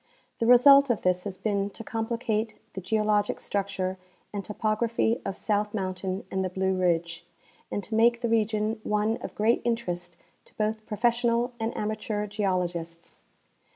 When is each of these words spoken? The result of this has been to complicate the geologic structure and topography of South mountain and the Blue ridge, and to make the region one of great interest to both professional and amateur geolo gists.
The 0.39 0.47
result 0.47 0.89
of 0.89 1.03
this 1.03 1.25
has 1.25 1.37
been 1.37 1.69
to 1.69 1.83
complicate 1.83 2.55
the 2.73 2.81
geologic 2.81 3.39
structure 3.39 3.99
and 4.33 4.43
topography 4.43 5.21
of 5.23 5.37
South 5.37 5.75
mountain 5.75 6.25
and 6.31 6.43
the 6.43 6.49
Blue 6.49 6.73
ridge, 6.73 7.23
and 7.69 7.83
to 7.83 7.93
make 7.93 8.21
the 8.21 8.27
region 8.29 8.79
one 8.81 9.17
of 9.17 9.35
great 9.35 9.61
interest 9.63 10.17
to 10.45 10.55
both 10.55 10.87
professional 10.87 11.53
and 11.59 11.77
amateur 11.77 12.25
geolo 12.25 12.65
gists. 12.65 13.21